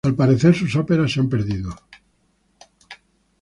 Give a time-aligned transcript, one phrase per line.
[0.07, 1.75] Al parecer sus óperas se han perdido.